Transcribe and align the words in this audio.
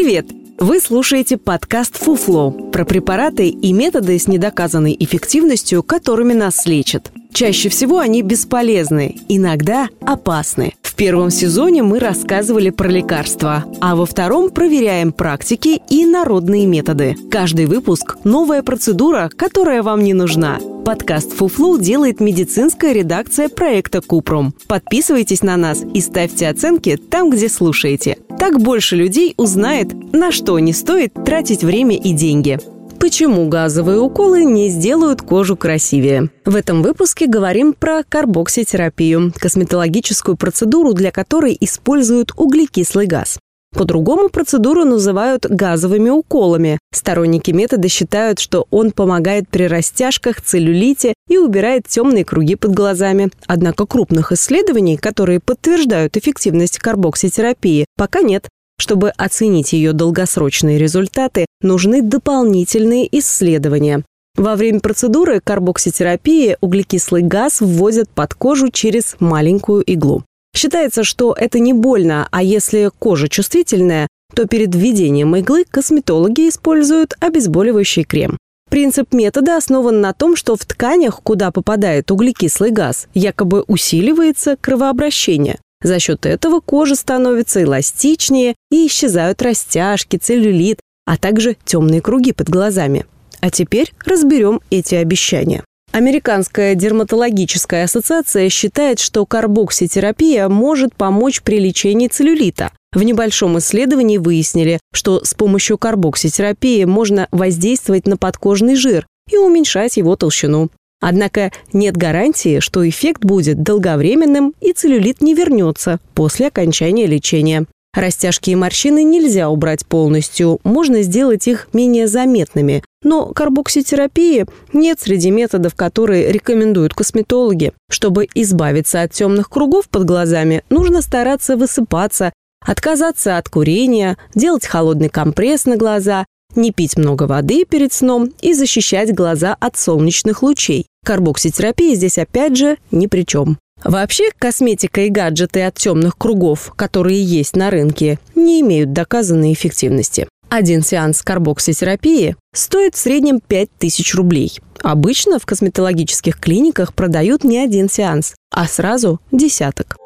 Привет! 0.00 0.26
Вы 0.60 0.78
слушаете 0.78 1.36
подкаст 1.36 1.96
«Фуфло» 1.96 2.52
про 2.52 2.84
препараты 2.84 3.48
и 3.48 3.72
методы 3.72 4.16
с 4.16 4.28
недоказанной 4.28 4.96
эффективностью, 4.96 5.82
которыми 5.82 6.34
нас 6.34 6.66
лечат. 6.66 7.10
Чаще 7.32 7.68
всего 7.68 7.98
они 7.98 8.22
бесполезны, 8.22 9.16
иногда 9.28 9.88
опасны. 10.00 10.74
В 10.82 10.94
первом 10.94 11.30
сезоне 11.30 11.82
мы 11.82 11.98
рассказывали 11.98 12.70
про 12.70 12.86
лекарства, 12.88 13.64
а 13.80 13.96
во 13.96 14.06
втором 14.06 14.50
проверяем 14.50 15.10
практики 15.10 15.82
и 15.90 16.06
народные 16.06 16.66
методы. 16.66 17.16
Каждый 17.28 17.66
выпуск– 17.66 18.18
новая 18.22 18.62
процедура, 18.62 19.28
которая 19.36 19.82
вам 19.82 20.04
не 20.04 20.14
нужна. 20.14 20.60
Подкаст 20.84 21.32
«Фуфлу» 21.32 21.76
делает 21.76 22.20
медицинская 22.20 22.92
редакция 22.92 23.48
проекта 23.48 24.00
«Купрум». 24.00 24.54
Подписывайтесь 24.68 25.42
на 25.42 25.56
нас 25.56 25.82
и 25.92 26.00
ставьте 26.00 26.48
оценки 26.48 26.96
там, 26.96 27.30
где 27.30 27.48
слушаете. 27.48 28.18
Так 28.38 28.60
больше 28.60 28.96
людей 28.96 29.34
узнает, 29.36 29.92
на 30.12 30.30
что 30.30 30.58
не 30.58 30.72
стоит 30.72 31.12
тратить 31.24 31.64
время 31.64 31.96
и 31.96 32.12
деньги. 32.12 32.58
Почему 33.00 33.48
газовые 33.48 34.00
уколы 34.00 34.44
не 34.44 34.68
сделают 34.68 35.22
кожу 35.22 35.56
красивее? 35.56 36.30
В 36.44 36.56
этом 36.56 36.82
выпуске 36.82 37.26
говорим 37.26 37.72
про 37.72 38.02
карбокситерапию, 38.08 39.32
косметологическую 39.36 40.36
процедуру, 40.36 40.94
для 40.94 41.10
которой 41.10 41.56
используют 41.60 42.32
углекислый 42.36 43.06
газ. 43.06 43.38
По-другому 43.76 44.30
процедуру 44.30 44.84
называют 44.84 45.44
газовыми 45.46 46.08
уколами. 46.08 46.78
Сторонники 46.92 47.50
метода 47.50 47.88
считают, 47.88 48.38
что 48.38 48.66
он 48.70 48.92
помогает 48.92 49.48
при 49.48 49.64
растяжках, 49.64 50.40
целлюлите 50.40 51.14
убирает 51.38 51.86
темные 51.86 52.24
круги 52.24 52.54
под 52.56 52.72
глазами. 52.72 53.30
Однако 53.46 53.86
крупных 53.86 54.32
исследований, 54.32 54.96
которые 54.96 55.40
подтверждают 55.40 56.16
эффективность 56.16 56.78
карбокситерапии, 56.78 57.86
пока 57.96 58.20
нет. 58.20 58.48
Чтобы 58.80 59.10
оценить 59.10 59.72
ее 59.72 59.92
долгосрочные 59.92 60.78
результаты, 60.78 61.46
нужны 61.60 62.00
дополнительные 62.02 63.08
исследования. 63.18 64.04
Во 64.36 64.54
время 64.54 64.78
процедуры 64.78 65.40
карбокситерапии 65.40 66.56
углекислый 66.60 67.22
газ 67.22 67.60
вводят 67.60 68.08
под 68.08 68.34
кожу 68.34 68.70
через 68.70 69.16
маленькую 69.18 69.82
иглу. 69.82 70.22
Считается, 70.54 71.02
что 71.02 71.34
это 71.36 71.58
не 71.58 71.72
больно, 71.72 72.28
а 72.30 72.42
если 72.42 72.90
кожа 72.98 73.28
чувствительная, 73.28 74.06
то 74.34 74.46
перед 74.46 74.74
введением 74.74 75.34
иглы 75.36 75.64
косметологи 75.68 76.48
используют 76.48 77.14
обезболивающий 77.20 78.04
крем. 78.04 78.38
Принцип 78.78 79.12
метода 79.12 79.56
основан 79.56 80.00
на 80.00 80.12
том, 80.12 80.36
что 80.36 80.54
в 80.54 80.64
тканях, 80.64 81.20
куда 81.24 81.50
попадает 81.50 82.12
углекислый 82.12 82.70
газ, 82.70 83.08
якобы 83.12 83.64
усиливается 83.66 84.56
кровообращение. 84.56 85.58
За 85.82 85.98
счет 85.98 86.24
этого 86.24 86.60
кожа 86.60 86.94
становится 86.94 87.60
эластичнее 87.60 88.54
и 88.70 88.86
исчезают 88.86 89.42
растяжки, 89.42 90.16
целлюлит, 90.16 90.78
а 91.06 91.16
также 91.16 91.56
темные 91.64 92.00
круги 92.00 92.30
под 92.32 92.50
глазами. 92.50 93.04
А 93.40 93.50
теперь 93.50 93.92
разберем 94.06 94.60
эти 94.70 94.94
обещания. 94.94 95.64
Американская 95.90 96.76
дерматологическая 96.76 97.82
ассоциация 97.82 98.48
считает, 98.48 99.00
что 99.00 99.26
карбокситерапия 99.26 100.48
может 100.48 100.94
помочь 100.94 101.42
при 101.42 101.58
лечении 101.58 102.06
целлюлита. 102.06 102.70
В 102.92 103.02
небольшом 103.02 103.58
исследовании 103.58 104.16
выяснили, 104.18 104.78
что 104.94 105.22
с 105.22 105.34
помощью 105.34 105.76
карбокситерапии 105.76 106.84
можно 106.84 107.28
воздействовать 107.30 108.06
на 108.06 108.16
подкожный 108.16 108.76
жир 108.76 109.06
и 109.30 109.36
уменьшать 109.36 109.98
его 109.98 110.16
толщину. 110.16 110.70
Однако 111.00 111.52
нет 111.72 111.96
гарантии, 111.96 112.60
что 112.60 112.88
эффект 112.88 113.24
будет 113.24 113.62
долговременным 113.62 114.54
и 114.60 114.72
целлюлит 114.72 115.20
не 115.20 115.34
вернется 115.34 116.00
после 116.14 116.48
окончания 116.48 117.06
лечения. 117.06 117.66
Растяжки 117.94 118.50
и 118.50 118.54
морщины 118.54 119.02
нельзя 119.02 119.48
убрать 119.48 119.86
полностью, 119.86 120.60
можно 120.62 121.02
сделать 121.02 121.48
их 121.48 121.68
менее 121.72 122.06
заметными. 122.06 122.82
Но 123.02 123.26
карбокситерапии 123.26 124.46
нет 124.72 125.00
среди 125.00 125.30
методов, 125.30 125.74
которые 125.74 126.32
рекомендуют 126.32 126.94
косметологи. 126.94 127.72
Чтобы 127.90 128.28
избавиться 128.34 129.02
от 129.02 129.12
темных 129.12 129.48
кругов 129.50 129.88
под 129.88 130.04
глазами, 130.04 130.64
нужно 130.68 131.00
стараться 131.00 131.56
высыпаться, 131.56 132.32
отказаться 132.64 133.38
от 133.38 133.48
курения, 133.48 134.16
делать 134.34 134.66
холодный 134.66 135.08
компресс 135.08 135.64
на 135.64 135.76
глаза, 135.76 136.26
не 136.54 136.72
пить 136.72 136.96
много 136.96 137.24
воды 137.24 137.64
перед 137.64 137.92
сном 137.92 138.32
и 138.40 138.54
защищать 138.54 139.14
глаза 139.14 139.56
от 139.58 139.76
солнечных 139.76 140.42
лучей. 140.42 140.86
Карбокситерапия 141.04 141.94
здесь 141.94 142.18
опять 142.18 142.56
же 142.56 142.78
ни 142.90 143.06
при 143.06 143.22
чем. 143.22 143.58
Вообще, 143.84 144.30
косметика 144.36 145.02
и 145.02 145.08
гаджеты 145.08 145.62
от 145.62 145.74
темных 145.74 146.16
кругов, 146.16 146.72
которые 146.74 147.22
есть 147.22 147.54
на 147.54 147.70
рынке, 147.70 148.18
не 148.34 148.60
имеют 148.60 148.92
доказанной 148.92 149.52
эффективности. 149.52 150.26
Один 150.48 150.82
сеанс 150.82 151.22
карбокситерапии 151.22 152.34
стоит 152.54 152.94
в 152.94 152.98
среднем 152.98 153.40
5000 153.40 154.14
рублей. 154.14 154.58
Обычно 154.82 155.38
в 155.38 155.46
косметологических 155.46 156.40
клиниках 156.40 156.94
продают 156.94 157.44
не 157.44 157.58
один 157.58 157.90
сеанс, 157.90 158.34
а 158.50 158.66
сразу 158.66 159.20
десяток. 159.30 159.97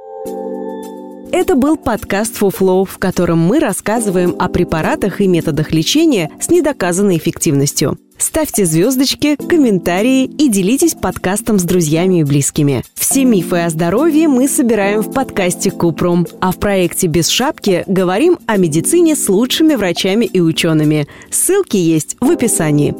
Это 1.32 1.54
был 1.54 1.78
подкаст 1.78 2.36
«Фуфлоу», 2.36 2.84
в 2.84 2.98
котором 2.98 3.38
мы 3.38 3.58
рассказываем 3.58 4.36
о 4.38 4.50
препаратах 4.50 5.22
и 5.22 5.26
методах 5.26 5.72
лечения 5.72 6.30
с 6.38 6.50
недоказанной 6.50 7.16
эффективностью. 7.16 7.98
Ставьте 8.18 8.66
звездочки, 8.66 9.36
комментарии 9.36 10.24
и 10.24 10.50
делитесь 10.50 10.92
подкастом 10.92 11.58
с 11.58 11.62
друзьями 11.62 12.20
и 12.20 12.24
близкими. 12.24 12.84
Все 12.94 13.24
мифы 13.24 13.60
о 13.60 13.70
здоровье 13.70 14.28
мы 14.28 14.46
собираем 14.46 15.00
в 15.00 15.10
подкасте 15.10 15.70
Купрум, 15.70 16.26
а 16.40 16.52
в 16.52 16.58
проекте 16.58 17.06
«Без 17.06 17.28
шапки» 17.28 17.82
говорим 17.86 18.38
о 18.46 18.58
медицине 18.58 19.16
с 19.16 19.26
лучшими 19.30 19.74
врачами 19.74 20.26
и 20.26 20.38
учеными. 20.38 21.08
Ссылки 21.30 21.78
есть 21.78 22.16
в 22.20 22.30
описании. 22.30 22.94